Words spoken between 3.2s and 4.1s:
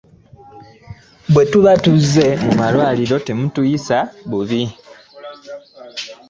temutuyisa